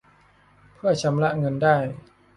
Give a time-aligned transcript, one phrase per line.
[0.75, 1.77] เพื่อชำระเงินได้